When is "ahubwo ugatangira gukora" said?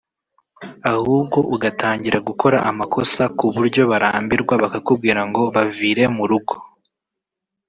0.93-2.57